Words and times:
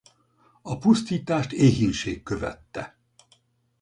A 0.61 0.77
pusztítást 0.77 1.51
éhínség 1.51 2.23
követte. 2.23 2.97